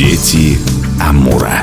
Дети 0.00 0.56
Амура. 0.98 1.62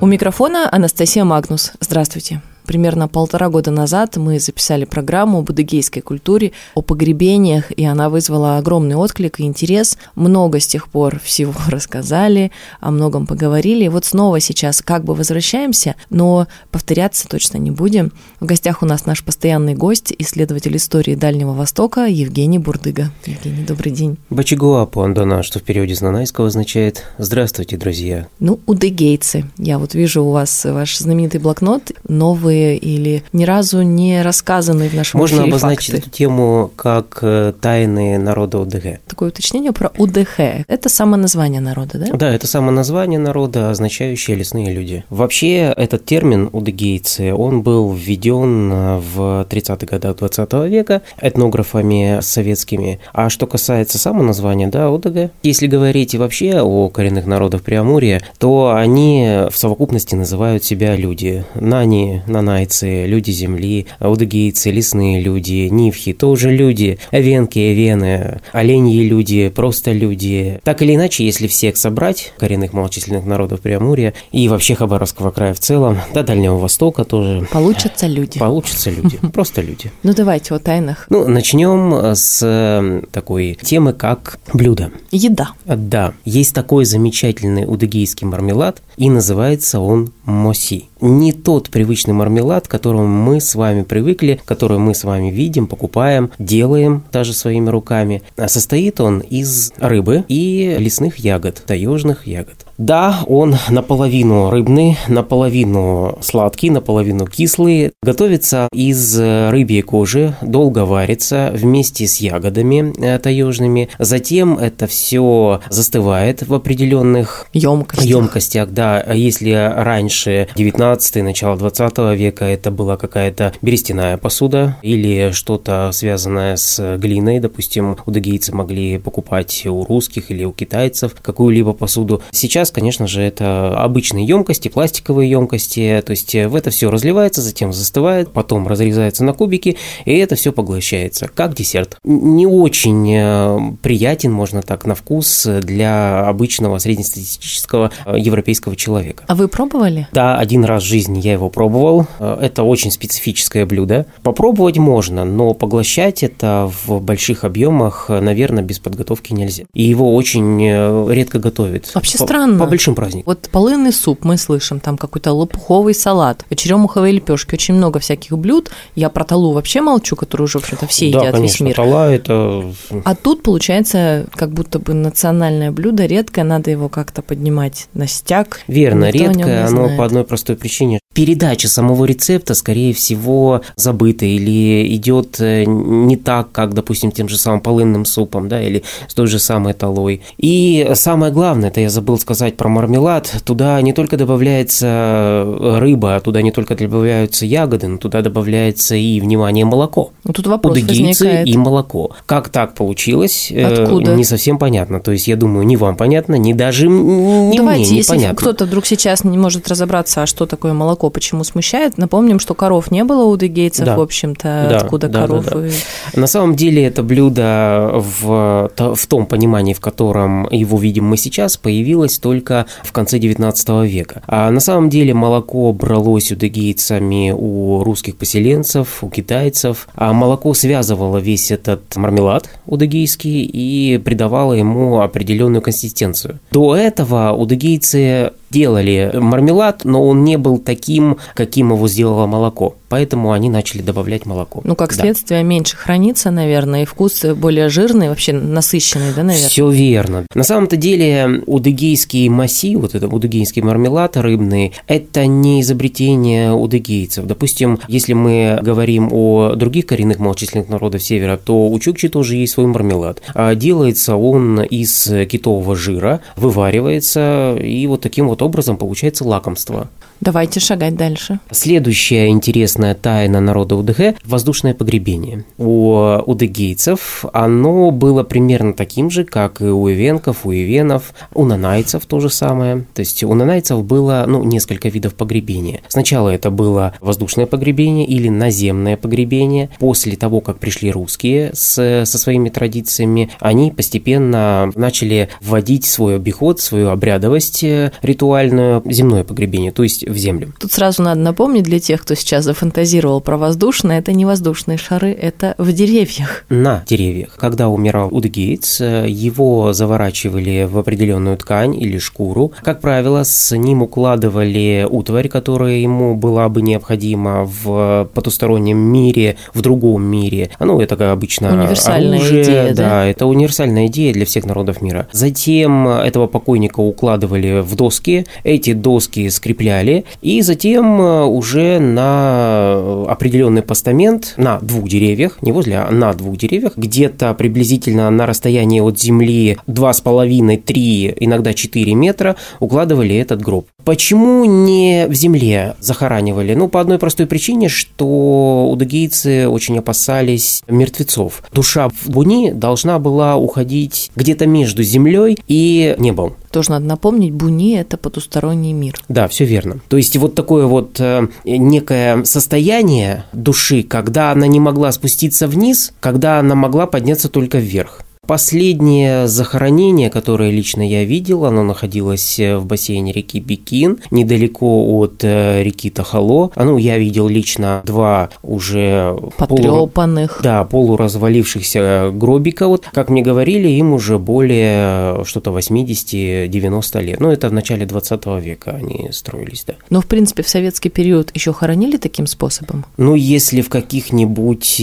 У 0.00 0.06
микрофона 0.06 0.68
Анастасия 0.70 1.24
Магнус. 1.24 1.72
Здравствуйте. 1.80 2.40
Примерно 2.68 3.08
полтора 3.08 3.48
года 3.48 3.70
назад 3.70 4.18
мы 4.18 4.38
записали 4.38 4.84
программу 4.84 5.38
об 5.38 5.48
адыгейской 5.48 6.02
культуре, 6.02 6.52
о 6.74 6.82
погребениях, 6.82 7.72
и 7.74 7.82
она 7.86 8.10
вызвала 8.10 8.58
огромный 8.58 8.94
отклик 8.94 9.40
и 9.40 9.44
интерес. 9.44 9.96
Много 10.14 10.60
с 10.60 10.66
тех 10.66 10.88
пор 10.88 11.18
всего 11.18 11.54
рассказали, 11.68 12.52
о 12.80 12.90
многом 12.90 13.26
поговорили. 13.26 13.84
И 13.84 13.88
вот 13.88 14.04
снова 14.04 14.38
сейчас 14.40 14.82
как 14.82 15.02
бы 15.02 15.14
возвращаемся, 15.14 15.94
но 16.10 16.46
повторяться 16.70 17.26
точно 17.26 17.56
не 17.56 17.70
будем. 17.70 18.12
В 18.38 18.44
гостях 18.44 18.82
у 18.82 18.86
нас 18.86 19.06
наш 19.06 19.24
постоянный 19.24 19.74
гость, 19.74 20.12
исследователь 20.18 20.76
истории 20.76 21.14
Дальнего 21.14 21.54
Востока 21.54 22.04
Евгений 22.04 22.58
Бурдыга. 22.58 23.10
Евгений, 23.24 23.64
добрый 23.66 23.92
день. 23.92 24.18
Бачигуапу 24.28 25.00
Андона, 25.00 25.42
что 25.42 25.58
в 25.58 25.62
переводе 25.62 25.94
с 25.94 26.02
нанайского 26.02 26.48
означает 26.48 27.04
«Здравствуйте, 27.16 27.78
друзья». 27.78 28.28
Ну, 28.40 28.60
удыгейцы. 28.66 29.46
Я 29.56 29.78
вот 29.78 29.94
вижу 29.94 30.22
у 30.22 30.32
вас 30.32 30.66
ваш 30.66 30.98
знаменитый 30.98 31.40
блокнот, 31.40 31.92
новые 32.06 32.57
или 32.76 33.22
ни 33.32 33.44
разу 33.44 33.82
не 33.82 34.22
рассказанные 34.22 34.88
в 34.88 34.94
нашем 34.94 35.18
Можно 35.20 35.36
эфире 35.36 35.48
обозначить 35.50 35.94
факты. 35.94 36.08
эту 36.08 36.10
тему 36.16 36.70
как 36.76 37.18
э, 37.22 37.52
тайны 37.60 38.18
народа 38.18 38.62
ОДГ. 38.62 39.00
Такое 39.06 39.28
уточнение 39.30 39.72
про 39.72 39.90
УДХ. 39.96 40.64
Это 40.66 40.88
само 40.88 41.16
название 41.16 41.60
народа, 41.60 41.98
да? 41.98 42.06
Да, 42.12 42.32
это 42.34 42.46
само 42.46 42.70
название 42.70 43.18
народа, 43.18 43.70
означающее 43.70 44.36
лесные 44.36 44.72
люди. 44.72 45.04
Вообще, 45.10 45.72
этот 45.76 46.04
термин 46.04 46.48
«удыгейцы», 46.52 47.32
он 47.34 47.62
был 47.62 47.92
введен 47.92 48.72
э, 48.72 48.98
в 48.98 49.46
30-х 49.48 49.86
годах 49.86 50.16
20 50.16 50.52
века 50.70 51.02
этнографами 51.20 52.18
советскими. 52.20 53.00
А 53.12 53.30
что 53.30 53.46
касается 53.46 53.98
самого 53.98 54.24
названия, 54.24 54.66
да, 54.68 54.88
ОДГ, 54.88 55.30
если 55.42 55.66
говорить 55.66 56.14
вообще 56.14 56.60
о 56.60 56.88
коренных 56.88 57.26
народах 57.26 57.62
Преамурья, 57.62 58.22
то 58.38 58.74
они 58.74 59.46
в 59.50 59.56
совокупности 59.56 60.14
называют 60.14 60.64
себя 60.64 60.96
люди. 60.96 61.44
Нани, 61.54 62.22
нанайцы, 62.48 63.06
люди 63.06 63.30
земли, 63.30 63.86
удыгейцы, 64.00 64.70
лесные 64.70 65.20
люди, 65.20 65.68
нивхи, 65.70 66.12
тоже 66.12 66.50
люди, 66.50 66.98
венки, 67.12 67.58
вены, 67.58 68.40
оленьи 68.52 69.02
люди, 69.04 69.48
просто 69.48 69.92
люди. 69.92 70.60
Так 70.64 70.82
или 70.82 70.94
иначе, 70.94 71.24
если 71.24 71.46
всех 71.46 71.76
собрать, 71.76 72.32
коренных 72.38 72.72
малочисленных 72.72 73.26
народов 73.26 73.60
Преамурья 73.60 74.14
и 74.32 74.48
вообще 74.48 74.74
Хабаровского 74.74 75.30
края 75.30 75.52
в 75.54 75.60
целом, 75.60 75.98
до 76.14 76.22
Дальнего 76.22 76.56
Востока 76.56 77.04
тоже, 77.04 77.46
Получатся 77.52 78.06
люди. 78.06 78.38
получатся 78.38 78.90
люди, 78.90 79.18
просто 79.32 79.60
люди. 79.60 79.92
Ну 80.02 80.14
давайте 80.14 80.54
о 80.54 80.58
тайнах. 80.58 81.06
Ну, 81.10 81.28
начнем 81.28 82.14
с 82.14 82.40
э, 82.42 83.02
такой 83.12 83.58
темы, 83.60 83.92
как 83.92 84.38
блюдо. 84.52 84.90
Еда. 85.10 85.50
Да, 85.66 86.14
есть 86.24 86.54
такой 86.54 86.84
замечательный 86.84 87.64
удыгейский 87.66 88.26
мармелад, 88.26 88.82
и 88.96 89.10
называется 89.10 89.80
он 89.80 90.12
моси. 90.24 90.88
Не 91.00 91.32
тот 91.32 91.70
привычный 91.70 92.14
мармелад, 92.14 92.66
к 92.66 92.70
которому 92.70 93.06
мы 93.06 93.40
с 93.40 93.54
вами 93.54 93.82
привыкли, 93.82 94.40
который 94.44 94.78
мы 94.78 94.94
с 94.94 95.04
вами 95.04 95.30
видим, 95.30 95.66
покупаем, 95.66 96.30
делаем 96.38 97.04
даже 97.12 97.32
своими 97.32 97.68
руками. 97.70 98.22
А 98.36 98.48
состоит 98.48 99.00
он 99.00 99.20
из 99.20 99.72
рыбы 99.78 100.24
и 100.28 100.76
лесных 100.78 101.18
ягод, 101.18 101.62
таежных 101.66 102.26
ягод. 102.26 102.66
Да, 102.78 103.20
он 103.26 103.56
наполовину 103.70 104.50
рыбный, 104.50 104.96
наполовину 105.08 106.16
сладкий, 106.20 106.70
наполовину 106.70 107.26
кислый. 107.26 107.92
Готовится 108.04 108.68
из 108.72 109.18
рыбьей 109.18 109.82
кожи, 109.82 110.36
долго 110.42 110.84
варится 110.84 111.50
вместе 111.52 112.06
с 112.06 112.18
ягодами 112.18 112.92
э, 113.04 113.18
таежными. 113.18 113.88
Затем 113.98 114.58
это 114.58 114.86
все 114.86 115.60
застывает 115.70 116.46
в 116.46 116.54
определенных 116.54 117.46
Емкость. 117.52 118.04
емкостях, 118.04 118.70
да. 118.70 119.02
А 119.04 119.14
Если 119.14 119.50
раньше 119.52 120.46
19 120.54 120.87
начало 121.16 121.56
20 121.56 121.98
века 122.16 122.44
это 122.44 122.70
была 122.70 122.96
какая-то 122.96 123.52
берестяная 123.62 124.16
посуда 124.16 124.76
или 124.82 125.30
что-то 125.32 125.90
связанное 125.92 126.56
с 126.56 126.96
глиной, 126.98 127.40
допустим, 127.40 127.96
удыгейцы 128.06 128.54
могли 128.54 128.98
покупать 128.98 129.66
у 129.66 129.84
русских 129.84 130.30
или 130.30 130.44
у 130.44 130.52
китайцев 130.52 131.14
какую-либо 131.20 131.72
посуду. 131.72 132.22
Сейчас, 132.30 132.70
конечно 132.70 133.06
же, 133.06 133.22
это 133.22 133.78
обычные 133.78 134.26
емкости, 134.26 134.68
пластиковые 134.68 135.30
емкости, 135.30 136.02
то 136.04 136.10
есть 136.10 136.34
в 136.34 136.54
это 136.54 136.70
все 136.70 136.90
разливается, 136.90 137.42
затем 137.42 137.72
застывает, 137.72 138.32
потом 138.32 138.66
разрезается 138.66 139.24
на 139.24 139.32
кубики, 139.32 139.76
и 140.04 140.16
это 140.16 140.36
все 140.36 140.52
поглощается, 140.52 141.28
как 141.28 141.54
десерт. 141.54 141.98
Не 142.04 142.46
очень 142.46 143.12
э, 143.14 143.58
приятен, 143.82 144.32
можно 144.32 144.62
так, 144.62 144.86
на 144.86 144.94
вкус 144.94 145.46
для 145.46 146.26
обычного 146.26 146.78
среднестатистического 146.78 147.90
э, 148.06 148.18
европейского 148.18 148.76
человека. 148.76 149.24
А 149.26 149.34
вы 149.34 149.48
пробовали? 149.48 150.08
Да, 150.12 150.38
один 150.38 150.64
раз 150.64 150.77
в 150.80 150.84
жизни 150.84 151.20
я 151.20 151.32
его 151.32 151.48
пробовал. 151.50 152.06
Э, 152.18 152.38
Это 152.40 152.62
очень 152.62 152.90
специфическое 152.90 153.66
блюдо. 153.66 154.06
Попробовать 154.22 154.78
можно, 154.78 155.24
но 155.24 155.54
поглощать 155.54 156.22
это 156.22 156.70
в 156.86 157.00
больших 157.00 157.44
объемах, 157.44 158.06
э, 158.08 158.20
наверное, 158.20 158.62
без 158.62 158.78
подготовки 158.78 159.32
нельзя. 159.32 159.64
И 159.74 159.82
его 159.82 160.14
очень 160.14 160.62
э, 160.64 161.06
редко 161.10 161.38
готовят. 161.38 161.90
Вообще 161.94 162.18
По- 162.18 162.24
странно. 162.24 162.58
По 162.64 162.66
большим 162.66 162.94
праздникам. 162.94 163.24
Вот 163.26 163.48
полынный 163.50 163.92
суп 163.92 164.24
мы 164.24 164.36
слышим, 164.36 164.80
там 164.80 164.96
какой-то 164.96 165.32
лопуховый 165.32 165.94
салат, 165.94 166.44
черемуховые 166.54 167.12
лепешки, 167.14 167.54
очень 167.54 167.74
много 167.74 167.98
всяких 167.98 168.36
блюд. 168.38 168.70
Я 168.94 169.08
про 169.10 169.24
талу 169.24 169.52
вообще 169.52 169.80
молчу, 169.80 170.16
которую 170.16 170.46
уже, 170.46 170.58
в 170.58 170.62
общем-то, 170.62 170.86
все 170.86 171.10
да, 171.10 171.20
едят 171.20 171.34
конечно, 171.34 171.64
весь 171.64 171.68
мир. 171.68 171.76
тала 171.76 172.12
это... 172.12 172.64
А 173.04 173.14
тут 173.14 173.42
получается 173.42 174.26
как 174.34 174.52
будто 174.52 174.78
бы 174.78 174.94
национальное 174.94 175.70
блюдо 175.70 176.06
редкое, 176.06 176.44
надо 176.44 176.70
его 176.70 176.88
как-то 176.88 177.22
поднимать 177.22 177.88
на 177.94 178.06
стяг. 178.06 178.60
Верно, 178.68 179.06
Никто 179.06 179.18
редкое, 179.18 179.66
оно 179.66 179.96
по 179.96 180.04
одной 180.04 180.24
простой 180.24 180.56
причине. 180.56 180.67
Передача 181.14 181.68
самого 181.68 182.04
рецепта, 182.04 182.54
скорее 182.54 182.92
всего, 182.94 183.62
забыта 183.76 184.24
или 184.24 184.94
идет 184.94 185.40
э, 185.40 185.64
не 185.66 186.16
так, 186.16 186.52
как, 186.52 186.74
допустим, 186.74 187.10
тем 187.10 187.28
же 187.28 187.36
самым 187.36 187.60
полынным 187.60 188.04
супом, 188.04 188.48
да, 188.48 188.62
или 188.62 188.84
с 189.08 189.14
той 189.14 189.26
же 189.26 189.38
самой 189.38 189.72
талой. 189.74 190.20
И 190.36 190.88
самое 190.94 191.32
главное, 191.32 191.70
это 191.70 191.80
я 191.80 191.90
забыл 191.90 192.18
сказать 192.18 192.56
про 192.56 192.68
мармелад, 192.68 193.42
туда 193.44 193.80
не 193.82 193.92
только 193.92 194.16
добавляется 194.16 194.86
э, 194.86 195.78
рыба, 195.78 196.20
туда 196.20 196.42
не 196.42 196.52
только 196.52 196.76
добавляются 196.76 197.46
ягоды, 197.46 197.88
но 197.88 197.98
туда 197.98 198.22
добавляется 198.22 198.94
и, 198.94 199.20
внимание, 199.20 199.64
молоко. 199.64 200.12
Ну, 200.24 200.32
тут 200.32 200.46
вопрос 200.46 200.72
Удыгейцы 200.76 201.24
возникает. 201.24 201.48
и 201.48 201.56
молоко. 201.56 202.10
Как 202.26 202.48
так 202.50 202.74
получилось, 202.74 203.48
э, 203.50 203.64
Откуда? 203.82 204.14
не 204.14 204.24
совсем 204.24 204.58
понятно. 204.58 205.00
То 205.00 205.12
есть, 205.12 205.26
я 205.28 205.36
думаю, 205.36 205.66
ни 205.66 205.76
вам 205.76 205.96
понятно, 205.96 206.36
ни 206.36 206.52
даже 206.52 206.86
м- 206.86 207.50
ни 207.50 207.56
Давайте, 207.56 207.88
мне 207.90 207.96
если 207.98 208.12
непонятно. 208.14 208.36
кто-то 208.36 208.66
вдруг 208.66 208.86
сейчас 208.86 209.24
не 209.24 209.38
может 209.38 209.66
разобраться, 209.68 210.22
а 210.22 210.26
что 210.26 210.46
такое 210.46 210.57
молоко, 210.64 211.10
почему 211.10 211.44
смущает, 211.44 211.98
напомним, 211.98 212.38
что 212.40 212.54
коров 212.54 212.90
не 212.90 213.04
было 213.04 213.24
у 213.24 213.36
дегейцев, 213.36 213.86
Да. 213.86 213.96
в 213.96 214.00
общем-то, 214.00 214.66
Да, 214.70 214.76
откуда 214.78 215.08
да, 215.08 215.26
да, 215.26 215.26
коровы. 215.26 215.70
На 216.14 216.26
самом 216.26 216.54
деле 216.56 216.84
это 216.84 217.02
блюдо 217.02 217.92
в, 217.94 218.70
в 218.76 219.06
том 219.06 219.26
понимании, 219.26 219.74
в 219.74 219.80
котором 219.80 220.48
его 220.50 220.78
видим 220.78 221.04
мы 221.06 221.16
сейчас, 221.16 221.56
появилось 221.56 222.18
только 222.18 222.66
в 222.82 222.92
конце 222.92 223.18
19 223.18 223.68
века. 223.84 224.22
А 224.26 224.50
на 224.50 224.60
самом 224.60 224.90
деле 224.90 225.14
молоко 225.14 225.72
бралось 225.72 226.32
у 226.32 226.34
дегейцами 226.34 227.32
у 227.36 227.82
русских 227.84 228.16
поселенцев, 228.16 229.02
у 229.02 229.08
китайцев, 229.08 229.88
а 229.94 230.12
молоко 230.12 230.54
связывало 230.54 231.18
весь 231.18 231.50
этот 231.50 231.96
мармелад 231.96 232.48
удыгейский 232.66 233.42
и 233.42 233.98
придавало 233.98 234.52
ему 234.54 235.00
определенную 235.00 235.62
консистенцию. 235.62 236.38
До 236.50 236.74
этого 236.76 237.32
удыгейцы 237.32 238.32
делали 238.50 239.10
мармелад, 239.14 239.84
но 239.84 240.06
он 240.06 240.24
не 240.24 240.36
был 240.38 240.58
таким, 240.58 241.18
каким 241.34 241.72
его 241.72 241.88
сделало 241.88 242.26
молоко. 242.26 242.74
Поэтому 242.88 243.32
они 243.32 243.50
начали 243.50 243.82
добавлять 243.82 244.24
молоко. 244.24 244.62
Ну, 244.64 244.74
как 244.74 244.94
Да. 244.96 245.02
следствие, 245.02 245.42
меньше 245.42 245.76
хранится, 245.76 246.30
наверное, 246.30 246.82
и 246.82 246.84
вкус 246.86 247.22
более 247.36 247.68
жирный, 247.68 248.08
вообще 248.08 248.32
насыщенный, 248.32 249.12
да, 249.14 249.22
наверное? 249.24 249.48
Все 249.48 249.68
верно. 249.68 250.24
На 250.34 250.42
самом-то 250.42 250.76
деле 250.76 251.42
удыгейский 251.46 252.28
масси, 252.30 252.76
вот 252.76 252.94
это 252.94 253.06
удыгейский 253.06 253.60
мармелад 253.60 254.16
рыбный, 254.16 254.72
это 254.86 255.26
не 255.26 255.60
изобретение 255.60 256.52
удыгейцев. 256.52 257.26
Допустим, 257.26 257.78
если 257.88 258.14
мы 258.14 258.58
говорим 258.62 259.10
о 259.12 259.54
других 259.54 259.84
коренных 259.84 260.18
малочисленных 260.18 260.70
народов 260.70 261.02
севера, 261.02 261.36
то 261.36 261.68
у 261.68 261.78
чукчи 261.78 262.08
тоже 262.08 262.36
есть 262.36 262.54
свой 262.54 262.66
мармелад. 262.66 263.20
А 263.34 263.54
делается 263.54 264.16
он 264.16 264.62
из 264.62 265.10
китового 265.30 265.76
жира, 265.76 266.20
вываривается 266.36 267.56
и 267.60 267.86
вот 267.86 268.00
таким 268.00 268.28
вот 268.28 268.37
вот 268.38 268.42
образом 268.42 268.76
получается 268.76 269.24
лакомство. 269.24 269.88
Давайте 270.20 270.58
шагать 270.58 270.96
дальше. 270.96 271.38
Следующая 271.52 272.28
интересная 272.28 272.94
тайна 272.94 273.40
народа 273.40 273.76
УДГ– 273.76 274.16
воздушное 274.24 274.74
погребение. 274.74 275.44
У 275.58 275.94
удыгейцев 276.26 277.24
оно 277.32 277.92
было 277.92 278.24
примерно 278.24 278.72
таким 278.72 279.10
же, 279.10 279.24
как 279.24 279.60
и 279.60 279.66
у 279.66 279.88
ивенков, 279.88 280.44
у 280.44 280.50
ивенов, 280.50 281.14
у 281.34 281.44
нанайцев 281.44 282.04
то 282.06 282.18
же 282.18 282.30
самое. 282.30 282.84
То 282.94 283.00
есть 283.00 283.22
у 283.22 283.32
нанайцев 283.32 283.84
было 283.84 284.24
ну, 284.26 284.42
несколько 284.42 284.88
видов 284.88 285.14
погребения. 285.14 285.80
Сначала 285.88 286.30
это 286.30 286.50
было 286.50 286.94
воздушное 287.00 287.46
погребение 287.46 288.06
или 288.06 288.28
наземное 288.28 288.96
погребение. 288.96 289.70
После 289.78 290.16
того, 290.16 290.40
как 290.40 290.58
пришли 290.58 290.90
русские 290.90 291.50
с, 291.54 292.04
со 292.04 292.18
своими 292.18 292.48
традициями, 292.48 293.30
они 293.38 293.70
постепенно 293.70 294.72
начали 294.74 295.28
вводить 295.40 295.84
свой 295.84 296.16
обиход, 296.16 296.58
свою 296.60 296.88
обрядовость 296.88 297.62
э, 297.62 297.92
ритуальную, 298.28 298.82
земное 298.84 299.24
погребение, 299.24 299.72
то 299.72 299.82
есть 299.82 300.06
в 300.06 300.16
землю. 300.16 300.52
Тут 300.60 300.72
сразу 300.72 301.02
надо 301.02 301.20
напомнить 301.20 301.62
для 301.64 301.80
тех, 301.80 302.02
кто 302.02 302.14
сейчас 302.14 302.44
зафантазировал 302.44 303.20
про 303.20 303.38
воздушное, 303.38 303.98
это 303.98 304.12
не 304.12 304.24
воздушные 304.24 304.76
шары, 304.78 305.12
это 305.12 305.54
в 305.58 305.72
деревьях. 305.72 306.44
На 306.50 306.84
деревьях. 306.86 307.36
Когда 307.36 307.68
умирал 307.68 308.08
Удгейтс, 308.10 308.80
его 308.80 309.72
заворачивали 309.72 310.68
в 310.70 310.78
определенную 310.78 311.36
ткань 311.38 311.74
или 311.74 311.98
шкуру. 311.98 312.52
Как 312.62 312.80
правило, 312.80 313.22
с 313.24 313.56
ним 313.56 313.82
укладывали 313.82 314.86
утварь, 314.88 315.28
которая 315.28 315.76
ему 315.76 316.14
была 316.14 316.48
бы 316.48 316.62
необходима 316.62 317.44
в 317.44 318.08
потустороннем 318.12 318.78
мире, 318.78 319.36
в 319.54 319.62
другом 319.62 320.04
мире. 320.04 320.50
Ну, 320.60 320.80
это 320.80 321.12
обычно 321.12 321.62
универсальная 321.62 322.18
оружие. 322.18 322.42
Идея, 322.42 322.74
да, 322.74 322.82
да, 322.82 323.06
это 323.06 323.26
универсальная 323.26 323.86
идея 323.86 324.12
для 324.12 324.26
всех 324.26 324.44
народов 324.44 324.82
мира. 324.82 325.08
Затем 325.12 325.88
этого 325.88 326.26
покойника 326.26 326.80
укладывали 326.80 327.60
в 327.60 327.74
доски, 327.74 328.17
эти 328.44 328.72
доски 328.72 329.28
скрепляли, 329.28 330.04
и 330.22 330.42
затем 330.42 331.00
э, 331.00 331.24
уже 331.24 331.78
на 331.78 333.04
определенный 333.08 333.62
постамент 333.62 334.34
на 334.36 334.58
двух 334.60 334.88
деревьях, 334.88 335.38
не 335.42 335.52
возле, 335.52 335.78
а 335.78 335.90
на 335.90 336.12
двух 336.14 336.36
деревьях, 336.36 336.76
где-то 336.76 337.34
приблизительно 337.34 338.10
на 338.10 338.26
расстоянии 338.26 338.80
от 338.80 338.98
земли 338.98 339.58
2,5-3, 339.66 341.16
иногда 341.20 341.54
4 341.54 341.94
метра, 341.94 342.36
укладывали 342.60 343.16
этот 343.16 343.42
гроб. 343.42 343.66
Почему 343.84 344.44
не 344.44 345.06
в 345.08 345.14
земле 345.14 345.74
захоранивали? 345.80 346.54
Ну, 346.54 346.68
по 346.68 346.80
одной 346.80 346.98
простой 346.98 347.26
причине, 347.26 347.68
что 347.68 348.68
удагийцы 348.70 349.48
очень 349.48 349.78
опасались 349.78 350.62
мертвецов. 350.68 351.42
Душа 351.52 351.88
в 351.88 352.10
буни 352.10 352.52
должна 352.52 352.98
была 352.98 353.36
уходить 353.36 354.10
где-то 354.14 354.46
между 354.46 354.82
землей 354.82 355.38
и 355.46 355.94
небом. 355.98 356.34
Тоже 356.50 356.70
надо 356.70 356.86
напомнить, 356.86 357.32
Буни– 357.32 357.78
это 357.78 357.96
потусторонний 357.96 358.72
мир. 358.72 358.94
Да, 359.08 359.28
все 359.28 359.44
верно. 359.44 359.80
То 359.88 359.96
есть 359.96 360.16
вот 360.16 360.34
такое 360.34 360.66
вот 360.66 360.98
э, 361.00 361.28
некое 361.44 362.24
состояние 362.24 363.24
души, 363.32 363.82
когда 363.82 364.32
она 364.32 364.46
не 364.46 364.60
могла 364.60 364.92
спуститься 364.92 365.46
вниз, 365.46 365.92
когда 366.00 366.38
она 366.38 366.54
могла 366.54 366.86
подняться 366.86 367.28
только 367.28 367.58
вверх. 367.58 368.02
Последнее 368.28 369.26
захоронение, 369.26 370.10
которое 370.10 370.50
лично 370.50 370.86
я 370.86 371.02
видел, 371.04 371.46
оно 371.46 371.62
находилось 371.62 372.38
э, 372.38 372.58
в 372.58 372.66
бассейне 372.66 373.10
реки 373.10 373.40
Бикин, 373.40 374.00
недалеко 374.10 374.98
от 374.98 375.24
э, 375.24 375.62
реки 375.62 375.88
Тахало. 375.88 376.50
Ну, 376.54 376.76
я 376.76 376.98
видел 376.98 377.26
лично 377.26 377.80
два 377.86 378.28
уже 378.42 379.16
потрепанных, 379.38 380.32
полу, 380.32 380.42
да, 380.42 380.64
полуразвалившихся 380.64 382.10
гробика. 382.12 382.68
Вот, 382.68 382.84
как 382.92 383.08
мне 383.08 383.22
говорили, 383.22 383.68
им 383.68 383.94
уже 383.94 384.18
более 384.18 385.20
э, 385.20 385.24
что-то 385.24 385.50
80-90 385.58 387.02
лет. 387.02 387.20
Ну, 387.20 387.30
это 387.30 387.48
в 387.48 387.54
начале 387.54 387.86
20 387.86 388.26
века 388.42 388.72
они 388.72 389.08
строились, 389.10 389.64
да. 389.66 389.76
Но, 389.88 390.02
в 390.02 390.06
принципе, 390.06 390.42
в 390.42 390.50
советский 390.50 390.90
период 390.90 391.30
еще 391.34 391.54
хоронили 391.54 391.96
таким 391.96 392.26
способом? 392.26 392.84
Ну, 392.98 393.14
если 393.14 393.62
в 393.62 393.70
каких-нибудь 393.70 394.82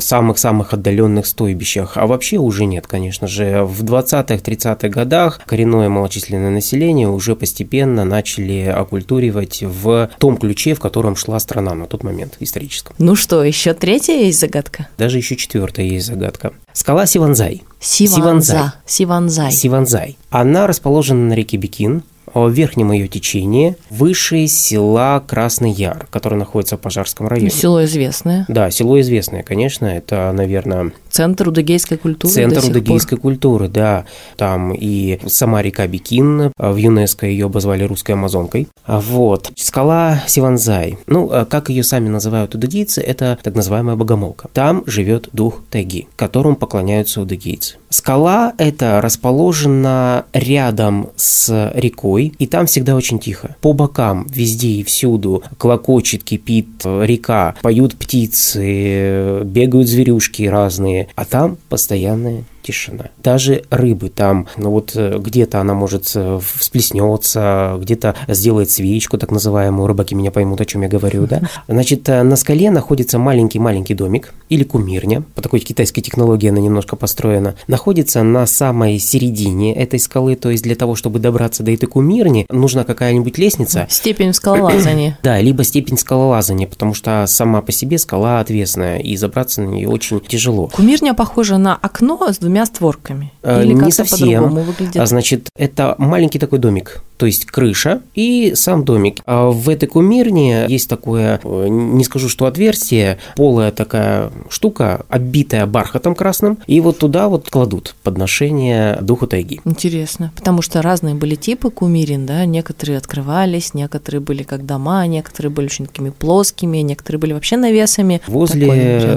самых-самых 0.00 0.72
отдаленных 0.72 1.26
стойбищах. 1.26 1.96
А 1.96 2.06
вообще 2.06 2.36
уже 2.36 2.51
уже 2.52 2.66
нет, 2.66 2.86
конечно 2.86 3.26
же. 3.26 3.64
В 3.64 3.82
20-30-х 3.82 4.88
годах 4.88 5.40
коренное 5.46 5.88
малочисленное 5.88 6.50
население 6.50 7.08
уже 7.08 7.34
постепенно 7.34 8.04
начали 8.04 8.66
оккультуривать 8.66 9.62
в 9.62 10.10
том 10.18 10.36
ключе, 10.36 10.74
в 10.74 10.80
котором 10.80 11.16
шла 11.16 11.40
страна 11.40 11.74
на 11.74 11.86
тот 11.86 12.04
момент 12.04 12.36
историческом. 12.40 12.94
Ну 12.98 13.16
что, 13.16 13.42
еще 13.42 13.72
третья 13.72 14.14
есть 14.14 14.38
загадка? 14.38 14.88
Даже 14.98 15.16
еще 15.16 15.36
четвертая 15.36 15.86
есть 15.86 16.06
загадка. 16.06 16.52
Скала 16.74 17.06
Сиванзай. 17.06 17.62
Сиванза. 17.80 18.74
Сиванзай. 18.86 19.52
Сиванзай. 19.52 20.18
Она 20.30 20.66
расположена 20.66 21.28
на 21.28 21.32
реке 21.32 21.56
Бикин, 21.56 22.02
в 22.34 22.48
верхнем 22.50 22.92
ее 22.92 23.08
течении, 23.08 23.76
выше 23.90 24.46
села 24.46 25.22
Красный 25.26 25.70
Яр, 25.70 26.06
которое 26.10 26.36
находится 26.36 26.76
в 26.76 26.80
Пожарском 26.80 27.28
районе. 27.28 27.50
Село 27.50 27.84
известное. 27.84 28.44
Да, 28.48 28.70
село 28.70 29.00
известное, 29.00 29.42
конечно, 29.42 29.86
это, 29.86 30.32
наверное... 30.32 30.92
Центр 31.12 31.48
удыгейской 31.48 31.98
культуры 31.98 32.34
Центр 32.34 32.64
удыгейской 32.64 33.18
культуры, 33.18 33.68
да. 33.68 34.04
Там 34.36 34.74
и 34.74 35.20
сама 35.26 35.62
река 35.62 35.86
Бикин, 35.86 36.50
в 36.58 36.76
ЮНЕСКО 36.76 37.26
ее 37.26 37.46
обозвали 37.46 37.84
русской 37.84 38.12
амазонкой. 38.12 38.66
Вот. 38.86 39.52
Скала 39.56 40.22
Сиванзай. 40.26 40.98
Ну, 41.06 41.28
а 41.30 41.44
как 41.44 41.68
ее 41.68 41.84
сами 41.84 42.08
называют 42.08 42.54
удыгейцы, 42.54 43.00
это 43.00 43.38
так 43.42 43.54
называемая 43.54 43.94
богомолка. 43.94 44.48
Там 44.52 44.82
живет 44.86 45.28
дух 45.32 45.62
тайги, 45.70 46.08
которому 46.16 46.56
поклоняются 46.56 47.20
удыгейцы. 47.20 47.76
Скала 47.90 48.54
эта 48.58 49.00
расположена 49.00 50.24
рядом 50.32 51.10
с 51.14 51.70
рекой, 51.74 51.92
рекой, 51.92 52.32
и 52.38 52.46
там 52.46 52.66
всегда 52.66 52.96
очень 52.96 53.18
тихо. 53.18 53.56
По 53.60 53.72
бокам, 53.72 54.26
везде 54.28 54.68
и 54.68 54.82
всюду 54.82 55.42
клокочет, 55.58 56.24
кипит 56.24 56.84
река, 56.84 57.54
поют 57.62 57.96
птицы, 57.96 59.42
бегают 59.44 59.88
зверюшки 59.88 60.44
разные, 60.44 61.01
а 61.14 61.24
там 61.24 61.56
постоянная 61.68 62.44
тишина. 62.62 63.06
Даже 63.22 63.64
рыбы 63.70 64.08
там, 64.08 64.46
ну 64.56 64.70
вот 64.70 64.92
э, 64.94 65.18
где-то 65.18 65.60
она 65.60 65.74
может 65.74 66.10
э, 66.14 66.40
всплеснется, 66.42 67.76
где-то 67.80 68.14
сделает 68.28 68.70
свечку, 68.70 69.18
так 69.18 69.30
называемую, 69.30 69.86
рыбаки 69.86 70.14
меня 70.14 70.30
поймут, 70.30 70.60
о 70.60 70.64
чем 70.64 70.82
я 70.82 70.88
говорю, 70.88 71.26
да. 71.26 71.42
Значит, 71.68 72.08
э, 72.08 72.22
на 72.22 72.36
скале 72.36 72.70
находится 72.70 73.18
маленький-маленький 73.18 73.94
домик 73.94 74.32
или 74.48 74.64
кумирня, 74.64 75.22
по 75.34 75.42
такой 75.42 75.60
китайской 75.60 76.00
технологии 76.00 76.48
она 76.48 76.60
немножко 76.60 76.96
построена, 76.96 77.54
находится 77.66 78.22
на 78.22 78.46
самой 78.46 78.98
середине 78.98 79.74
этой 79.74 79.98
скалы, 79.98 80.36
то 80.36 80.50
есть 80.50 80.62
для 80.62 80.74
того, 80.74 80.94
чтобы 80.94 81.18
добраться 81.18 81.62
до 81.62 81.72
этой 81.72 81.86
кумирни, 81.86 82.46
нужна 82.50 82.84
какая-нибудь 82.84 83.38
лестница. 83.38 83.86
Степень 83.90 84.32
скалолазания. 84.32 85.18
Да, 85.22 85.40
либо 85.40 85.62
степень 85.62 85.98
скалолазания, 85.98 86.66
потому 86.66 86.94
что 86.94 87.24
сама 87.26 87.62
по 87.62 87.70
себе 87.70 87.98
скала 87.98 88.40
отвесная, 88.40 88.98
и 88.98 89.16
забраться 89.16 89.62
на 89.62 89.68
нее 89.68 89.88
очень 89.88 90.20
тяжело. 90.20 90.68
Кумирня 90.68 91.14
похожа 91.14 91.58
на 91.58 91.76
окно 91.76 92.32
с 92.32 92.38
двумя 92.38 92.51
створками? 92.66 93.32
Э, 93.42 93.62
Или 93.64 93.72
не 93.72 93.90
совсем. 93.90 94.48
Выглядит? 94.54 94.96
А 94.96 95.06
значит, 95.06 95.48
это 95.56 95.94
маленький 95.98 96.38
такой 96.38 96.58
домик, 96.58 97.02
то 97.22 97.26
есть 97.26 97.46
крыша 97.46 98.00
и 98.16 98.54
сам 98.56 98.84
домик. 98.84 99.20
А 99.26 99.48
в 99.50 99.68
этой 99.68 99.86
кумирне 99.86 100.66
есть 100.66 100.88
такое, 100.88 101.38
э, 101.44 101.68
не 101.68 102.02
скажу, 102.02 102.28
что 102.28 102.46
отверстие, 102.46 103.18
полая 103.36 103.70
такая 103.70 104.32
штука, 104.48 105.06
оббитая 105.08 105.66
бархатом 105.66 106.16
красным, 106.16 106.58
и 106.66 106.80
вот 106.80 106.98
туда 106.98 107.28
вот 107.28 107.48
кладут 107.48 107.94
подношение 108.02 108.98
духу 109.00 109.28
тайги. 109.28 109.60
Интересно, 109.64 110.32
потому 110.34 110.62
что 110.62 110.82
разные 110.82 111.14
были 111.14 111.36
типы 111.36 111.70
кумирин, 111.70 112.26
да, 112.26 112.44
некоторые 112.44 112.98
открывались, 112.98 113.72
некоторые 113.72 114.20
были 114.20 114.42
как 114.42 114.66
дома, 114.66 115.06
некоторые 115.06 115.52
были 115.52 115.66
очень 115.66 115.86
такими 115.86 116.10
плоскими, 116.10 116.78
некоторые 116.78 117.20
были 117.20 117.34
вообще 117.34 117.56
навесами. 117.56 118.20
Возле 118.26 118.66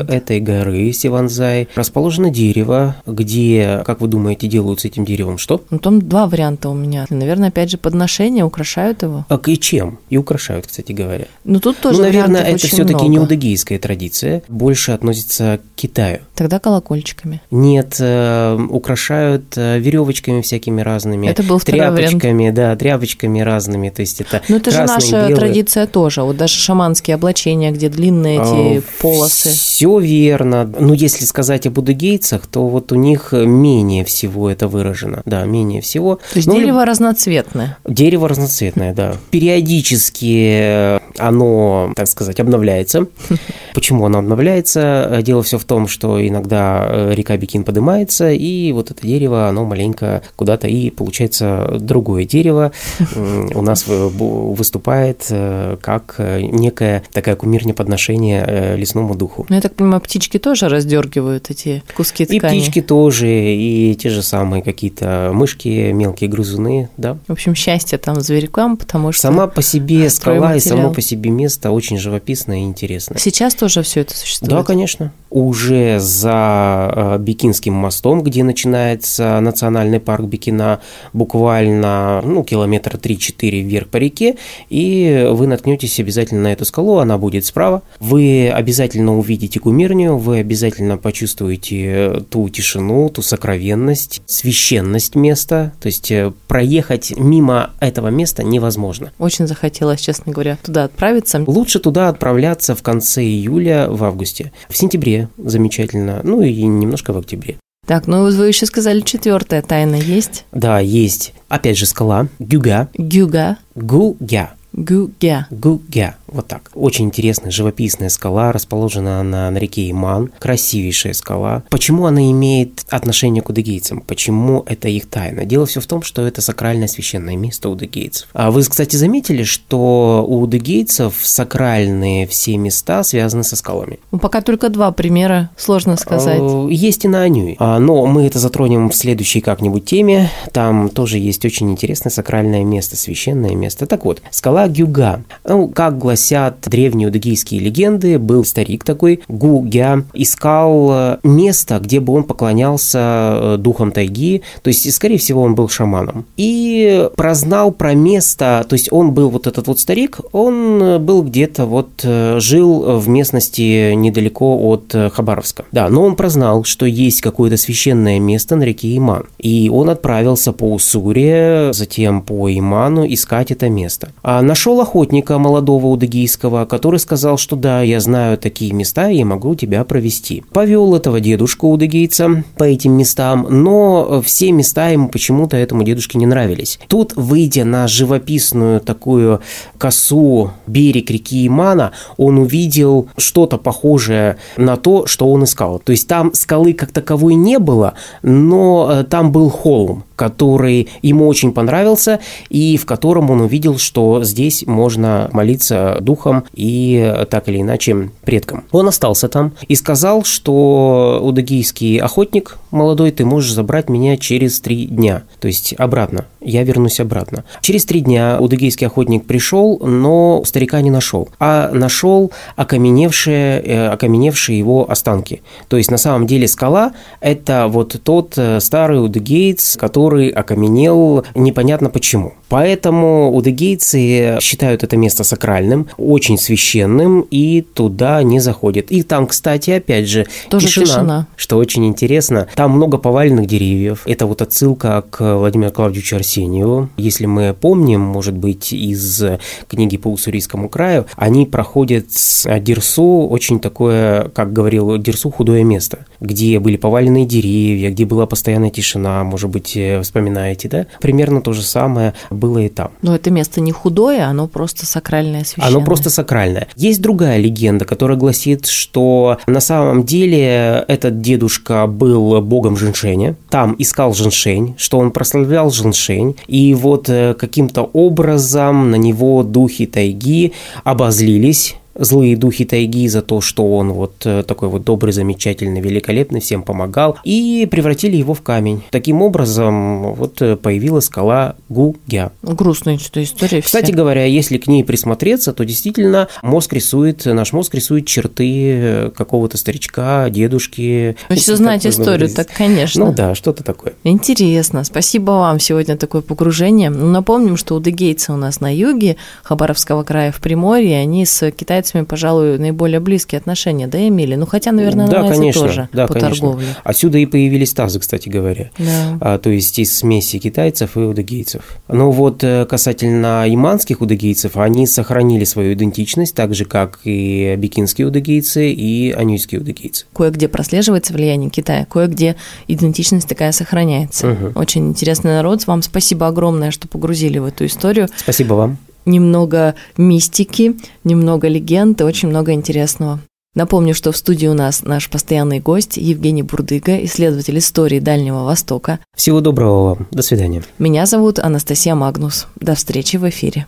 этой 0.07 0.39
горы 0.41 0.91
Сиванзай 0.91 1.69
расположено 1.73 2.29
дерево, 2.29 2.97
где 3.07 3.81
как 3.83 3.99
вы 3.99 4.07
думаете, 4.07 4.47
делают 4.47 4.81
с 4.81 4.85
этим 4.85 5.05
деревом 5.05 5.39
что? 5.39 5.63
Ну, 5.71 5.79
там 5.79 6.07
два 6.07 6.27
варианта 6.27 6.69
у 6.69 6.75
меня. 6.75 7.07
Наверное, 7.09 7.49
опять 7.49 7.71
же, 7.71 7.79
подношения 7.95 8.43
украшают 8.43 9.03
его. 9.03 9.25
А 9.29 9.39
и 9.45 9.55
чем? 9.57 9.99
И 10.09 10.17
украшают, 10.17 10.67
кстати 10.67 10.91
говоря. 10.91 11.25
Ну, 11.45 11.59
тут 11.61 11.77
тоже 11.77 11.99
Ну, 11.99 12.03
наверное, 12.05 12.43
это 12.43 12.67
все-таки 12.67 13.07
не 13.07 13.19
удагийская 13.19 13.79
традиция, 13.79 14.43
больше 14.49 14.91
относится 14.91 15.59
к 15.59 15.79
Китаю. 15.79 16.19
Тогда 16.35 16.59
колокольчиками. 16.59 17.41
Нет, 17.51 17.95
э, 17.99 18.57
украшают 18.69 19.53
э, 19.57 19.79
веревочками 19.79 20.41
всякими 20.41 20.81
разными. 20.81 21.27
Это 21.27 21.43
был 21.43 21.59
тряпочками, 21.61 22.49
вариант. 22.49 22.55
да, 22.55 22.75
тряпочками 22.75 23.39
разными. 23.39 23.89
То 23.89 24.01
есть 24.01 24.19
это 24.19 24.41
Ну, 24.49 24.57
это 24.57 24.71
красный, 24.71 25.05
же 25.05 25.11
наша 25.15 25.27
белый. 25.29 25.35
традиция 25.35 25.87
тоже. 25.87 26.23
Вот 26.23 26.35
даже 26.35 26.55
шаманские 26.55 27.15
облачения, 27.15 27.71
где 27.71 27.87
длинные 27.87 28.35
эти 28.41 28.77
а, 28.79 28.81
полосы. 29.01 29.49
Все 29.49 29.99
верно. 29.99 30.69
Ну, 30.79 30.93
если 30.93 31.23
сказать 31.25 31.65
об 31.67 31.77
удыгейцах, 31.77 32.45
то 32.47 32.67
вот 32.67 32.91
у 32.91 32.95
них 32.95 33.31
менее 33.31 34.03
всего 34.03 34.49
это 34.49 34.67
выражено. 34.67 35.21
Да, 35.25 35.45
менее 35.45 35.79
всего. 35.81 36.15
То 36.15 36.21
есть 36.39 36.47
Ну, 36.47 36.55
дерево 36.55 36.85
разноцветное. 36.85 37.74
Дерево 37.87 38.27
разноцветное, 38.27 38.93
да. 38.93 39.15
Периодически 39.31 40.99
оно, 41.17 41.93
так 41.95 42.07
сказать, 42.07 42.39
обновляется. 42.39 43.07
Почему 43.73 44.05
оно 44.05 44.19
обновляется? 44.19 45.19
Дело 45.21 45.43
все 45.43 45.57
в 45.57 45.65
том, 45.65 45.87
что 45.87 46.25
иногда 46.25 46.85
э, 46.87 47.13
река 47.13 47.37
Бикин 47.37 47.63
поднимается, 47.63 48.31
и 48.31 48.71
вот 48.71 48.91
это 48.91 49.05
дерево, 49.05 49.47
оно 49.47 49.65
маленько 49.65 50.23
куда-то, 50.35 50.67
и 50.67 50.89
получается 50.89 51.77
другое 51.79 52.25
дерево 52.25 52.71
у 53.15 53.61
нас 53.61 53.85
выступает 53.87 55.27
э, 55.29 55.77
как 55.81 56.15
э, 56.17 56.41
некое 56.41 57.03
такое 57.11 57.35
кумирное 57.35 57.73
подношение 57.73 58.43
э, 58.45 58.75
лесному 58.77 59.15
духу. 59.15 59.45
Ну, 59.49 59.55
я 59.55 59.61
так 59.61 59.75
понимаю, 59.75 60.01
птички 60.01 60.37
тоже 60.37 60.69
раздергивают 60.69 61.49
эти 61.49 61.83
куски 61.95 62.23
И 62.23 62.39
ткани. 62.39 62.59
птички 62.59 62.81
тоже, 62.81 63.27
и 63.27 63.95
те 63.95 64.09
же 64.09 64.21
самые 64.21 64.63
какие-то 64.63 65.31
мышки, 65.33 65.91
мелкие 65.91 66.29
грызуны, 66.29 66.89
да. 66.97 67.17
В 67.27 67.31
общем, 67.31 67.55
счастье 67.65 67.97
там 67.97 68.21
зверькам, 68.21 68.77
потому 68.77 69.11
что 69.11 69.23
Сама 69.23 69.47
по 69.47 69.63
себе 69.63 70.09
скала 70.11 70.55
и 70.55 70.59
само 70.59 70.91
по 70.91 71.01
себе 71.01 71.31
место 71.31 71.71
очень 71.71 71.97
живописное 71.97 72.59
и 72.59 72.63
интересное. 72.63 73.17
сейчас 73.17 73.55
тоже 73.55 73.81
все 73.81 74.01
это 74.01 74.15
существует. 74.15 74.51
Да, 74.51 74.63
конечно. 74.63 75.11
Уже 75.31 75.99
за 75.99 76.93
э, 76.95 77.17
Бикинским 77.19 77.73
мостом, 77.73 78.21
где 78.21 78.43
начинается 78.43 79.39
национальный 79.41 79.99
парк 79.99 80.25
Бикина, 80.25 80.79
буквально 81.11 82.21
ну, 82.23 82.43
километра 82.43 82.97
3-4 82.97 83.61
вверх 83.61 83.87
по 83.87 83.97
реке, 83.97 84.35
и 84.69 85.27
вы 85.31 85.47
наткнетесь 85.47 85.99
обязательно 85.99 86.43
на 86.43 86.53
эту 86.53 86.65
скалу, 86.65 86.99
она 86.99 87.17
будет 87.17 87.45
справа. 87.45 87.81
Вы 87.99 88.49
обязательно 88.53 89.17
увидите 89.17 89.59
кумирню, 89.59 90.15
вы 90.17 90.39
обязательно 90.39 90.97
почувствуете 90.97 92.23
ту 92.29 92.47
тишину, 92.49 93.09
ту 93.09 93.23
сокровенность, 93.23 94.21
священность 94.27 95.15
места. 95.15 95.73
То 95.81 95.87
есть 95.87 96.11
э, 96.11 96.31
проехать 96.47 97.11
мимо 97.17 97.54
этого 97.79 98.09
места 98.09 98.43
невозможно. 98.43 99.11
Очень 99.19 99.47
захотелось, 99.47 100.01
честно 100.01 100.31
говоря, 100.31 100.57
туда 100.63 100.85
отправиться. 100.85 101.43
Лучше 101.45 101.79
туда 101.79 102.09
отправляться 102.09 102.75
в 102.75 102.83
конце 102.83 103.23
июля, 103.23 103.87
в 103.89 104.03
августе. 104.03 104.51
В 104.69 104.77
сентябре 104.77 105.29
замечательно, 105.37 106.21
ну 106.23 106.41
и 106.41 106.63
немножко 106.63 107.13
в 107.13 107.17
октябре. 107.17 107.57
Так, 107.85 108.07
ну 108.07 108.23
вы 108.23 108.47
еще 108.47 108.65
сказали, 108.65 109.01
четвертая 109.01 109.61
тайна 109.61 109.95
есть. 109.95 110.45
Да, 110.51 110.79
есть, 110.79 111.33
опять 111.49 111.77
же, 111.77 111.85
скала 111.85 112.27
Гюга, 112.39 112.89
Гюга. 112.95 113.57
Гугя, 113.75 114.53
Гюгя. 114.73 115.47
Гугя, 115.51 116.15
вот 116.35 116.47
так. 116.47 116.69
Очень 116.73 117.05
интересная 117.05 117.51
живописная 117.51 118.09
скала, 118.09 118.51
расположена 118.51 119.19
она 119.21 119.49
на 119.49 119.57
реке 119.57 119.89
Иман, 119.89 120.31
красивейшая 120.39 121.13
скала. 121.13 121.63
Почему 121.69 122.05
она 122.05 122.29
имеет 122.31 122.85
отношение 122.89 123.41
к 123.41 123.49
удыгейцам? 123.49 124.01
Почему 124.01 124.63
это 124.67 124.87
их 124.89 125.07
тайна? 125.07 125.45
Дело 125.45 125.65
все 125.65 125.79
в 125.79 125.87
том, 125.87 126.01
что 126.03 126.25
это 126.25 126.41
сакральное 126.41 126.87
священное 126.87 127.35
место 127.35 127.69
удыгейцев. 127.69 128.27
А 128.33 128.51
вы, 128.51 128.63
кстати, 128.63 128.95
заметили, 128.95 129.43
что 129.43 130.25
у 130.27 130.41
удыгейцев 130.41 131.13
сакральные 131.23 132.27
все 132.27 132.57
места 132.57 133.03
связаны 133.03 133.43
со 133.43 133.55
скалами? 133.55 133.99
Ну, 134.11 134.19
пока 134.19 134.41
только 134.41 134.69
два 134.69 134.91
примера, 134.91 135.49
сложно 135.57 135.95
сказать. 135.97 136.39
Э, 136.41 136.67
Есть 136.69 137.05
и 137.05 137.07
на 137.07 137.21
Анюй. 137.21 137.55
А, 137.59 137.79
Но 137.79 138.05
мы 138.05 138.25
это 138.25 138.39
затронем 138.39 138.89
в 138.89 138.95
следующей 138.95 139.41
как-нибудь 139.41 139.85
теме. 139.85 140.29
Там 140.51 140.89
тоже 140.89 141.17
есть 141.17 141.45
очень 141.45 141.71
интересное 141.71 142.11
сакральное 142.11 142.63
место, 142.63 142.97
священное 142.97 143.55
место. 143.55 143.85
Так 143.85 144.05
вот, 144.05 144.21
скала 144.31 144.67
Гюга. 144.67 145.23
Ну, 145.43 145.67
как 145.67 145.97
гласят 146.25 146.57
древние 146.65 147.09
удыгейские 147.09 147.61
легенды, 147.61 148.17
был 148.17 148.43
старик 148.45 148.83
такой, 148.83 149.21
Гугя, 149.27 150.03
искал 150.13 150.89
э, 150.91 151.17
место, 151.23 151.79
где 151.79 151.99
бы 151.99 152.13
он 152.13 152.23
поклонялся 152.23 152.99
э, 152.99 153.57
духам 153.59 153.91
тайги, 153.91 154.41
то 154.63 154.69
есть, 154.69 154.91
скорее 154.91 155.17
всего, 155.19 155.43
он 155.43 155.53
был 155.53 155.69
шаманом. 155.69 156.25
И 156.35 157.07
прознал 157.15 157.71
про 157.71 157.93
место, 157.93 158.65
то 158.67 158.73
есть 158.73 158.91
он 158.91 159.11
был 159.11 159.29
вот 159.29 159.45
этот 159.45 159.67
вот 159.67 159.79
старик, 159.79 160.19
он 160.31 160.81
э, 160.81 160.97
был 160.97 161.21
где-то 161.21 161.65
вот, 161.65 162.03
жил 162.03 162.99
в 162.99 163.07
местности 163.07 163.93
недалеко 163.93 164.57
от 164.69 164.95
Хабаровска. 165.13 165.65
Да, 165.71 165.89
но 165.89 166.03
он 166.03 166.15
прознал, 166.15 166.63
что 166.63 166.85
есть 166.85 167.21
какое-то 167.21 167.57
священное 167.57 168.19
место 168.19 168.55
на 168.55 168.63
реке 168.63 168.97
Иман. 168.97 169.25
И 169.37 169.69
он 169.71 169.89
отправился 169.89 170.53
по 170.53 170.73
Уссуре, 170.73 171.71
затем 171.73 172.21
по 172.21 172.49
Иману 172.49 173.05
искать 173.07 173.51
это 173.51 173.69
место. 173.69 174.09
А 174.23 174.41
нашел 174.41 174.81
охотника 174.81 175.37
молодого 175.37 175.87
удыгейского, 176.05 176.65
который 176.65 176.99
сказал, 176.99 177.37
что 177.37 177.55
да, 177.55 177.81
я 177.81 177.99
знаю 177.99 178.37
такие 178.37 178.71
места 178.73 179.09
и 179.09 179.23
могу 179.23 179.55
тебя 179.55 179.83
провести. 179.83 180.43
Повел 180.51 180.95
этого 180.95 181.19
дедушку 181.19 181.69
удыгейца 181.69 182.43
по 182.57 182.63
этим 182.63 182.93
местам, 182.93 183.47
но 183.49 184.21
все 184.23 184.51
места 184.51 184.89
ему 184.89 185.09
почему-то 185.09 185.57
этому 185.57 185.83
дедушке 185.83 186.17
не 186.17 186.25
нравились. 186.25 186.79
Тут, 186.87 187.13
выйдя 187.15 187.65
на 187.65 187.87
живописную 187.87 188.79
такую 188.79 189.41
косу 189.77 190.51
берег 190.67 191.09
реки 191.09 191.47
Имана, 191.47 191.91
он 192.17 192.37
увидел 192.37 193.07
что-то 193.17 193.57
похожее 193.57 194.37
на 194.57 194.77
то, 194.77 195.07
что 195.07 195.31
он 195.31 195.43
искал. 195.43 195.79
То 195.79 195.91
есть 195.91 196.07
там 196.07 196.33
скалы 196.33 196.73
как 196.73 196.91
таковой 196.91 197.35
не 197.35 197.59
было, 197.59 197.95
но 198.21 198.89
э, 198.91 199.03
там 199.03 199.31
был 199.31 199.49
холм, 199.49 200.03
который 200.15 200.87
ему 201.01 201.27
очень 201.27 201.51
понравился, 201.51 202.19
и 202.49 202.77
в 202.77 202.85
котором 202.85 203.29
он 203.31 203.41
увидел, 203.41 203.77
что 203.77 204.23
здесь 204.23 204.65
можно 204.65 205.29
молиться 205.33 205.97
духом 206.01 206.45
и 206.53 207.25
так 207.29 207.49
или 207.49 207.61
иначе 207.61 208.09
предкам. 208.23 208.63
Он 208.71 208.87
остался 208.87 209.29
там 209.29 209.53
и 209.67 209.75
сказал, 209.75 210.23
что 210.23 211.19
удагийский 211.21 211.97
охотник 211.97 212.57
молодой, 212.71 213.11
ты 213.11 213.25
можешь 213.25 213.53
забрать 213.53 213.89
меня 213.89 214.17
через 214.17 214.59
три 214.59 214.85
дня, 214.85 215.23
то 215.39 215.47
есть 215.47 215.73
обратно, 215.77 216.25
я 216.41 216.63
вернусь 216.63 216.99
обратно. 216.99 217.43
Через 217.61 217.85
три 217.85 218.01
дня 218.01 218.37
удагийский 218.39 218.87
охотник 218.87 219.25
пришел, 219.25 219.79
но 219.79 220.43
старика 220.45 220.81
не 220.81 220.91
нашел, 220.91 221.29
а 221.39 221.71
нашел 221.73 222.31
окаменевшие, 222.55 223.61
э, 223.61 223.87
окаменевшие 223.87 224.57
его 224.59 224.89
останки. 224.89 225.41
То 225.67 225.77
есть 225.77 225.89
на 225.89 225.97
самом 225.97 226.27
деле 226.27 226.47
скала– 226.47 226.93
это 227.21 227.67
вот 227.67 227.99
тот 228.03 228.33
э, 228.37 228.59
старый 228.59 229.03
удыгеец, 229.03 229.77
который 229.77 230.04
окаменел 230.29 231.25
непонятно 231.35 231.89
почему. 231.89 232.33
Поэтому 232.49 233.33
удыгейцы 233.33 234.37
считают 234.41 234.83
это 234.83 234.97
место 234.97 235.23
сакральным, 235.23 235.87
очень 235.97 236.37
священным, 236.37 237.21
и 237.31 237.61
туда 237.61 238.21
не 238.23 238.39
заходят. 238.39 238.91
И 238.91 239.03
там, 239.03 239.27
кстати, 239.27 239.71
опять 239.71 240.07
же, 240.07 240.25
Тоже 240.49 240.67
тишина. 240.67 241.27
что 241.35 241.57
очень 241.57 241.85
интересно. 241.85 242.47
Там 242.55 242.71
много 242.71 242.97
поваленных 242.97 243.47
деревьев. 243.47 244.03
Это 244.05 244.25
вот 244.25 244.41
отсылка 244.41 245.03
к 245.09 245.37
Владимиру 245.37 245.71
Клавдевичу 245.71 246.15
Арсеньеву. 246.17 246.89
Если 246.97 247.25
мы 247.25 247.53
помним, 247.59 248.01
может 248.01 248.35
быть, 248.35 248.73
из 248.73 249.23
книги 249.67 249.97
по 249.97 250.09
Уссурийскому 250.09 250.69
краю, 250.69 251.05
они 251.15 251.45
проходят 251.45 252.11
с 252.11 252.47
Дерсу 252.59 253.27
очень 253.27 253.59
такое, 253.59 254.29
как 254.29 254.53
говорил 254.53 254.97
Дерсу, 254.97 255.29
худое 255.31 255.63
место, 255.63 256.05
где 256.19 256.59
были 256.59 256.77
поваленные 256.77 257.25
деревья, 257.25 257.89
где 257.91 258.05
была 258.05 258.25
постоянная 258.25 258.69
тишина, 258.69 259.23
может 259.23 259.49
быть, 259.49 259.75
э, 259.75 260.01
вспоминаете, 260.01 260.69
да? 260.69 260.85
Примерно 261.01 261.41
то 261.41 261.53
же 261.53 261.61
самое 261.61 262.13
было 262.29 262.44
и 262.45 262.69
там. 262.69 262.91
Но 263.01 263.15
это 263.15 263.31
место 263.31 263.61
не 263.61 263.71
худое, 263.71 264.25
оно 264.25 264.47
просто 264.47 264.85
сакральное 264.85 265.43
священное. 265.43 265.67
Оно 265.67 265.85
просто 265.85 266.09
сакральное. 266.09 266.67
Есть 266.75 267.01
другая 267.01 267.37
легенда, 267.37 267.85
которая 267.85 268.17
гласит, 268.17 268.65
что 268.65 269.37
на 269.47 269.59
самом 269.59 270.03
деле 270.03 270.85
этот 270.87 271.21
дедушка 271.21 271.87
был 271.87 272.41
богом 272.41 272.77
женьшеня, 272.77 273.35
там 273.49 273.75
искал 273.77 274.13
женьшень, 274.13 274.75
что 274.77 274.99
он 274.99 275.11
прославлял 275.11 275.69
женьшень, 275.71 276.35
и 276.47 276.73
вот 276.73 277.09
э, 277.09 277.33
каким-то 277.33 277.83
образом 277.93 278.91
на 278.91 278.95
него 278.95 279.43
духи 279.43 279.85
тайги 279.85 280.53
обозлились, 280.83 281.75
злые 281.95 282.37
духи 282.37 282.65
тайги 282.65 283.07
за 283.07 283.21
то, 283.21 283.41
что 283.41 283.75
он 283.75 283.93
вот 283.93 284.25
э, 284.25 284.43
такой 284.43 284.69
вот 284.69 284.83
добрый, 284.83 285.13
замечательный, 285.13 285.81
великолепный, 285.81 286.41
всем 286.41 286.63
помогал, 286.63 287.17
и 287.23 287.67
превратили 287.69 288.17
его 288.17 288.33
в 288.33 288.41
камень. 288.41 288.83
Таким 288.91 289.21
образом, 289.21 290.13
вот 290.13 290.41
э, 290.41 290.55
появилась 290.55 291.05
скала 291.05 291.55
Гугя. 291.69 292.31
Грустная 292.41 292.97
что-то 292.97 293.23
история. 293.23 293.61
Кстати 293.61 293.85
вся. 293.85 293.95
говоря, 293.95 294.25
если 294.25 294.57
к 294.57 294.67
ней 294.67 294.83
присмотреться, 294.83 295.53
то 295.53 295.63
действительно 295.63 296.27
мозг 296.41 296.73
рисует, 296.73 297.25
наш 297.25 297.53
мозг 297.53 297.73
рисует 297.73 298.05
черты 298.05 298.71
э, 298.71 299.11
какого-то 299.15 299.57
старичка, 299.57 300.29
дедушки. 300.29 301.15
Знаете 301.29 301.87
можно 301.87 302.01
историю, 302.01 302.29
так, 302.29 302.47
конечно. 302.55 303.05
Ну 303.05 303.13
да, 303.13 303.35
что-то 303.35 303.63
такое. 303.63 303.93
Интересно. 304.03 304.83
Спасибо 304.83 305.31
вам 305.31 305.59
сегодня 305.59 305.97
такое 305.97 306.21
погружение. 306.21 306.89
Ну, 306.89 307.09
Напомним, 307.09 307.55
что 307.55 307.75
удыгейцы 307.75 308.33
у 308.33 308.37
нас 308.37 308.59
на 308.59 308.73
юге 308.73 309.15
Хабаровского 309.43 310.03
края 310.03 310.31
в 310.31 310.41
Приморье, 310.41 310.99
они 310.99 311.25
с 311.25 311.51
китайцами 311.51 311.84
китайцами, 311.85 312.03
пожалуй, 312.03 312.57
наиболее 312.57 312.99
близкие 312.99 313.39
отношения, 313.39 313.87
да, 313.87 314.05
имели? 314.07 314.35
Ну, 314.35 314.45
хотя, 314.45 314.71
наверное, 314.71 315.07
да, 315.07 315.27
конечно, 315.27 315.61
тоже 315.61 315.89
да, 315.93 316.07
по 316.07 316.13
конечно. 316.13 316.31
торговле. 316.31 316.67
Отсюда 316.83 317.17
и 317.17 317.25
появились 317.25 317.73
тазы, 317.73 317.99
кстати 317.99 318.29
говоря. 318.29 318.71
Да. 318.77 319.17
А, 319.21 319.37
то 319.37 319.49
есть 319.49 319.77
из 319.79 319.95
смеси 319.95 320.39
китайцев 320.39 320.97
и 320.97 320.99
удыгейцев. 320.99 321.61
Но 321.87 322.11
вот 322.11 322.43
э, 322.43 322.65
касательно 322.65 323.45
иманских 323.47 324.01
удыгейцев, 324.01 324.57
они 324.57 324.87
сохранили 324.87 325.43
свою 325.43 325.73
идентичность, 325.73 326.35
так 326.35 326.55
же, 326.55 326.65
как 326.65 326.99
и 327.03 327.55
бикинские 327.57 328.07
удыгейцы 328.07 328.71
и 328.71 329.11
анюйские 329.11 329.61
удыгейцы. 329.61 330.05
Кое-где 330.15 330.47
прослеживается 330.47 331.13
влияние 331.13 331.49
Китая, 331.49 331.85
кое-где 331.85 332.35
идентичность 332.67 333.27
такая 333.27 333.51
сохраняется. 333.51 334.27
Мгм. 334.27 334.51
Очень 334.55 334.87
интересный 334.89 335.31
народ. 335.31 335.65
Вам 335.67 335.81
спасибо 335.81 336.27
огромное, 336.27 336.71
что 336.71 336.87
погрузили 336.87 337.37
в 337.37 337.45
эту 337.45 337.65
историю. 337.65 338.07
Спасибо 338.17 338.53
вам. 338.55 338.77
Немного 339.05 339.75
мистики, 339.97 340.75
немного 341.03 341.47
легенд 341.47 342.01
и 342.01 342.03
очень 342.03 342.29
много 342.29 342.53
интересного. 342.53 343.19
Напомню, 343.55 343.95
что 343.95 344.11
в 344.11 344.17
студии 344.17 344.47
у 344.47 344.53
нас 344.53 344.83
наш 344.83 345.09
постоянный 345.09 345.59
гость 345.59 345.95
Евгений 345.95 346.43
Бурдыга, 346.43 347.03
исследователь 347.05 347.57
истории 347.57 347.99
Дальнего 347.99 348.43
Востока. 348.43 348.99
Всего 349.15 349.39
доброго 349.39 349.95
вам. 349.95 350.07
До 350.11 350.21
свидания. 350.21 350.63
Меня 350.77 351.05
зовут 351.05 351.39
Анастасия 351.39 351.95
Магнус. 351.95 352.47
До 352.59 352.75
встречи 352.75 353.15
в 353.15 353.29
эфире. 353.29 353.65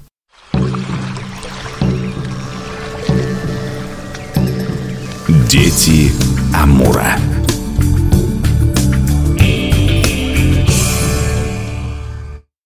Дети 5.50 6.12
Амура. 6.54 7.18